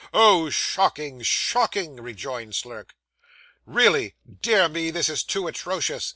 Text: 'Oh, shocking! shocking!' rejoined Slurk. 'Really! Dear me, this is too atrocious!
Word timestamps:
'Oh, 0.15 0.49
shocking! 0.49 1.21
shocking!' 1.21 1.97
rejoined 2.01 2.55
Slurk. 2.55 2.95
'Really! 3.67 4.15
Dear 4.41 4.67
me, 4.67 4.89
this 4.89 5.09
is 5.09 5.23
too 5.23 5.45
atrocious! 5.45 6.09